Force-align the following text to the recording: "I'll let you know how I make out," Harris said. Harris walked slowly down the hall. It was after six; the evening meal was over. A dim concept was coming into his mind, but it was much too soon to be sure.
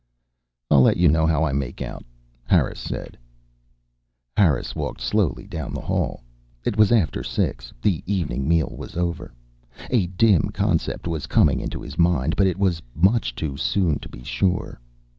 "I'll 0.71 0.81
let 0.81 0.97
you 0.97 1.07
know 1.09 1.27
how 1.27 1.43
I 1.43 1.51
make 1.53 1.79
out," 1.79 2.03
Harris 2.45 2.79
said. 2.79 3.19
Harris 4.35 4.73
walked 4.73 4.99
slowly 4.99 5.45
down 5.45 5.75
the 5.75 5.79
hall. 5.79 6.23
It 6.65 6.75
was 6.75 6.91
after 6.91 7.21
six; 7.21 7.71
the 7.83 8.01
evening 8.11 8.47
meal 8.47 8.73
was 8.75 8.97
over. 8.97 9.31
A 9.91 10.07
dim 10.07 10.49
concept 10.51 11.07
was 11.07 11.27
coming 11.27 11.59
into 11.59 11.83
his 11.83 11.99
mind, 11.99 12.35
but 12.35 12.47
it 12.47 12.57
was 12.57 12.81
much 12.95 13.35
too 13.35 13.57
soon 13.57 13.99
to 13.99 14.09
be 14.09 14.23
sure. 14.23 14.79